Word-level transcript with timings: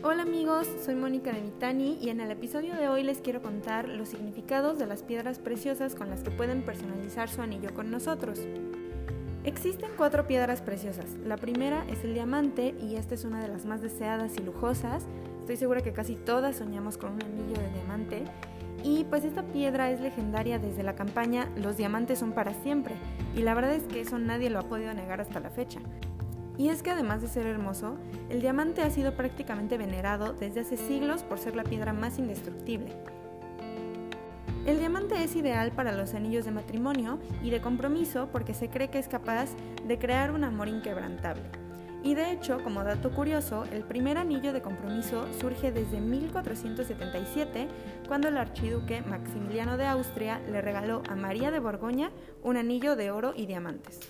Hola 0.00 0.22
amigos, 0.22 0.68
soy 0.84 0.94
Mónica 0.94 1.32
de 1.32 1.40
Vitani 1.40 1.98
y 2.00 2.10
en 2.10 2.20
el 2.20 2.30
episodio 2.30 2.76
de 2.76 2.88
hoy 2.88 3.02
les 3.02 3.18
quiero 3.18 3.42
contar 3.42 3.88
los 3.88 4.10
significados 4.10 4.78
de 4.78 4.86
las 4.86 5.02
piedras 5.02 5.40
preciosas 5.40 5.96
con 5.96 6.08
las 6.08 6.22
que 6.22 6.30
pueden 6.30 6.62
personalizar 6.62 7.28
su 7.28 7.42
anillo 7.42 7.74
con 7.74 7.90
nosotros. 7.90 8.38
Existen 9.42 9.90
cuatro 9.96 10.28
piedras 10.28 10.62
preciosas. 10.62 11.06
La 11.24 11.36
primera 11.36 11.84
es 11.88 12.04
el 12.04 12.14
diamante 12.14 12.76
y 12.80 12.94
esta 12.94 13.16
es 13.16 13.24
una 13.24 13.42
de 13.42 13.48
las 13.48 13.64
más 13.64 13.82
deseadas 13.82 14.36
y 14.36 14.44
lujosas. 14.44 15.04
Estoy 15.40 15.56
segura 15.56 15.80
que 15.80 15.92
casi 15.92 16.14
todas 16.14 16.54
soñamos 16.54 16.96
con 16.96 17.14
un 17.14 17.22
anillo 17.24 17.60
de 17.60 17.72
diamante. 17.72 18.22
Y 18.84 19.02
pues 19.02 19.24
esta 19.24 19.42
piedra 19.42 19.90
es 19.90 20.00
legendaria 20.00 20.60
desde 20.60 20.84
la 20.84 20.94
campaña 20.94 21.50
Los 21.56 21.76
diamantes 21.76 22.20
son 22.20 22.30
para 22.30 22.54
siempre. 22.54 22.94
Y 23.34 23.40
la 23.40 23.54
verdad 23.54 23.74
es 23.74 23.82
que 23.82 24.02
eso 24.02 24.20
nadie 24.20 24.48
lo 24.48 24.60
ha 24.60 24.68
podido 24.68 24.94
negar 24.94 25.20
hasta 25.20 25.40
la 25.40 25.50
fecha. 25.50 25.80
Y 26.58 26.70
es 26.70 26.82
que 26.82 26.90
además 26.90 27.22
de 27.22 27.28
ser 27.28 27.46
hermoso, 27.46 27.96
el 28.28 28.40
diamante 28.40 28.82
ha 28.82 28.90
sido 28.90 29.14
prácticamente 29.14 29.78
venerado 29.78 30.32
desde 30.32 30.60
hace 30.60 30.76
siglos 30.76 31.22
por 31.22 31.38
ser 31.38 31.54
la 31.54 31.62
piedra 31.62 31.92
más 31.92 32.18
indestructible. 32.18 32.92
El 34.66 34.80
diamante 34.80 35.22
es 35.22 35.36
ideal 35.36 35.70
para 35.70 35.92
los 35.92 36.12
anillos 36.14 36.44
de 36.44 36.50
matrimonio 36.50 37.20
y 37.42 37.50
de 37.50 37.60
compromiso 37.60 38.28
porque 38.32 38.52
se 38.52 38.68
cree 38.68 38.90
que 38.90 38.98
es 38.98 39.08
capaz 39.08 39.50
de 39.86 39.98
crear 39.98 40.32
un 40.32 40.42
amor 40.44 40.68
inquebrantable. 40.68 41.44
Y 42.02 42.14
de 42.14 42.32
hecho, 42.32 42.62
como 42.62 42.84
dato 42.84 43.10
curioso, 43.10 43.64
el 43.72 43.82
primer 43.82 44.18
anillo 44.18 44.52
de 44.52 44.60
compromiso 44.60 45.26
surge 45.40 45.72
desde 45.72 46.00
1477, 46.00 47.68
cuando 48.06 48.28
el 48.28 48.36
archiduque 48.36 49.02
Maximiliano 49.02 49.76
de 49.76 49.86
Austria 49.86 50.40
le 50.50 50.60
regaló 50.60 51.02
a 51.08 51.16
María 51.16 51.50
de 51.50 51.60
Borgoña 51.60 52.10
un 52.42 52.56
anillo 52.56 52.94
de 52.94 53.10
oro 53.10 53.32
y 53.36 53.46
diamantes. 53.46 54.00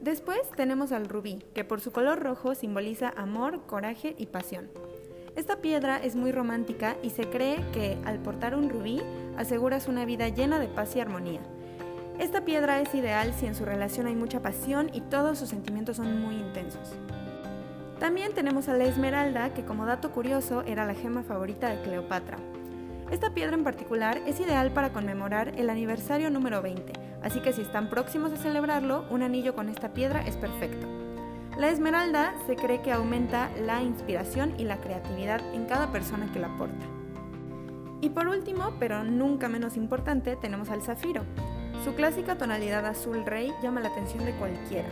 Después 0.00 0.40
tenemos 0.56 0.92
al 0.92 1.08
rubí, 1.08 1.44
que 1.54 1.64
por 1.64 1.80
su 1.80 1.90
color 1.90 2.20
rojo 2.20 2.54
simboliza 2.54 3.12
amor, 3.16 3.66
coraje 3.66 4.14
y 4.16 4.26
pasión. 4.26 4.68
Esta 5.34 5.60
piedra 5.60 5.98
es 5.98 6.16
muy 6.16 6.32
romántica 6.32 6.96
y 7.02 7.10
se 7.10 7.28
cree 7.28 7.64
que 7.72 7.98
al 8.04 8.18
portar 8.18 8.54
un 8.54 8.70
rubí 8.70 9.02
aseguras 9.36 9.88
una 9.88 10.04
vida 10.04 10.28
llena 10.28 10.58
de 10.58 10.68
paz 10.68 10.94
y 10.96 11.00
armonía. 11.00 11.40
Esta 12.18 12.44
piedra 12.44 12.80
es 12.80 12.94
ideal 12.94 13.32
si 13.32 13.46
en 13.46 13.54
su 13.54 13.64
relación 13.64 14.06
hay 14.06 14.16
mucha 14.16 14.42
pasión 14.42 14.90
y 14.92 15.00
todos 15.02 15.38
sus 15.38 15.48
sentimientos 15.48 15.96
son 15.98 16.20
muy 16.20 16.34
intensos. 16.34 16.94
También 17.98 18.32
tenemos 18.32 18.68
a 18.68 18.74
la 18.74 18.84
esmeralda, 18.84 19.54
que 19.54 19.64
como 19.64 19.86
dato 19.86 20.12
curioso 20.12 20.62
era 20.62 20.86
la 20.86 20.94
gema 20.94 21.22
favorita 21.22 21.68
de 21.68 21.82
Cleopatra. 21.82 22.38
Esta 23.10 23.30
piedra 23.30 23.56
en 23.56 23.64
particular 23.64 24.20
es 24.26 24.38
ideal 24.38 24.70
para 24.70 24.92
conmemorar 24.92 25.54
el 25.56 25.70
aniversario 25.70 26.28
número 26.28 26.60
20, 26.60 26.92
así 27.22 27.40
que 27.40 27.54
si 27.54 27.62
están 27.62 27.88
próximos 27.88 28.32
a 28.32 28.36
celebrarlo, 28.36 29.06
un 29.08 29.22
anillo 29.22 29.54
con 29.54 29.70
esta 29.70 29.94
piedra 29.94 30.20
es 30.26 30.36
perfecto. 30.36 30.86
La 31.56 31.70
esmeralda 31.70 32.34
se 32.46 32.54
cree 32.54 32.82
que 32.82 32.92
aumenta 32.92 33.50
la 33.64 33.82
inspiración 33.82 34.54
y 34.58 34.64
la 34.64 34.76
creatividad 34.76 35.40
en 35.54 35.64
cada 35.64 35.90
persona 35.90 36.30
que 36.32 36.38
la 36.38 36.54
porta. 36.58 36.86
Y 38.02 38.10
por 38.10 38.28
último, 38.28 38.74
pero 38.78 39.02
nunca 39.02 39.48
menos 39.48 39.78
importante, 39.78 40.36
tenemos 40.36 40.68
al 40.68 40.82
zafiro. 40.82 41.22
Su 41.84 41.94
clásica 41.94 42.36
tonalidad 42.36 42.84
azul 42.84 43.24
rey 43.24 43.52
llama 43.62 43.80
la 43.80 43.88
atención 43.88 44.24
de 44.26 44.32
cualquiera. 44.32 44.88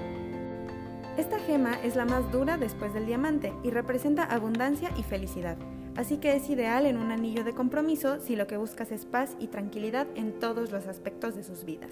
Esta 1.17 1.39
gema 1.39 1.75
es 1.83 1.97
la 1.97 2.05
más 2.05 2.31
dura 2.31 2.57
después 2.59 2.93
del 2.95 3.07
diamante 3.07 3.53
y 3.63 3.71
representa 3.71 4.25
abundancia 4.25 4.91
y 4.97 5.03
felicidad 5.03 5.57
así 5.97 6.19
que 6.19 6.37
es 6.37 6.49
ideal 6.51 6.87
en 6.87 6.99
un 6.99 7.11
anillo 7.11 7.43
de 7.45 7.55
compromiso 7.55 8.21
si 8.21 8.37
lo 8.37 8.47
que 8.47 8.57
buscas 8.57 8.93
es 8.93 9.05
paz 9.05 9.37
y 9.39 9.49
tranquilidad 9.49 10.07
en 10.15 10.39
todos 10.39 10.71
los 10.71 10.87
aspectos 10.87 11.35
de 11.35 11.43
sus 11.43 11.65
vidas. 11.65 11.91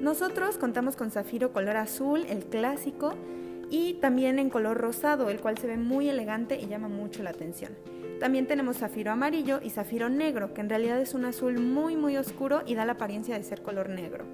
Nosotros 0.00 0.58
contamos 0.58 0.96
con 0.96 1.10
zafiro 1.10 1.52
color 1.52 1.76
azul, 1.76 2.24
el 2.28 2.44
clásico, 2.44 3.14
y 3.70 3.94
también 3.94 4.38
en 4.38 4.50
color 4.50 4.76
rosado, 4.76 5.30
el 5.30 5.40
cual 5.40 5.56
se 5.56 5.66
ve 5.66 5.78
muy 5.78 6.08
elegante 6.08 6.60
y 6.60 6.66
llama 6.66 6.88
mucho 6.88 7.22
la 7.22 7.30
atención. 7.30 7.72
También 8.20 8.46
tenemos 8.46 8.78
zafiro 8.78 9.12
amarillo 9.12 9.60
y 9.62 9.70
zafiro 9.70 10.08
negro, 10.08 10.52
que 10.52 10.60
en 10.60 10.68
realidad 10.68 11.00
es 11.00 11.14
un 11.14 11.24
azul 11.24 11.58
muy 11.58 11.96
muy 11.96 12.16
oscuro 12.18 12.62
y 12.66 12.74
da 12.74 12.84
la 12.84 12.92
apariencia 12.92 13.36
de 13.36 13.42
ser 13.42 13.62
color 13.62 13.88
negro. 13.88 14.24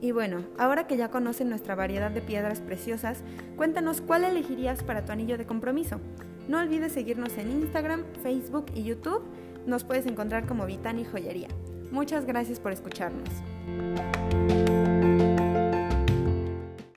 Y 0.00 0.12
bueno, 0.12 0.44
ahora 0.58 0.86
que 0.86 0.96
ya 0.96 1.10
conocen 1.10 1.48
nuestra 1.48 1.74
variedad 1.74 2.10
de 2.10 2.20
piedras 2.20 2.60
preciosas, 2.60 3.22
cuéntanos 3.56 4.00
cuál 4.00 4.24
elegirías 4.24 4.82
para 4.82 5.04
tu 5.04 5.12
anillo 5.12 5.38
de 5.38 5.46
compromiso. 5.46 6.00
No 6.48 6.58
olvides 6.58 6.92
seguirnos 6.92 7.36
en 7.36 7.50
Instagram, 7.50 8.04
Facebook 8.22 8.66
y 8.74 8.84
YouTube. 8.84 9.22
Nos 9.66 9.84
puedes 9.84 10.06
encontrar 10.06 10.46
como 10.46 10.66
Vitani 10.66 11.04
Joyería. 11.04 11.48
Muchas 11.90 12.24
gracias 12.24 12.60
por 12.60 12.72
escucharnos. 12.72 13.28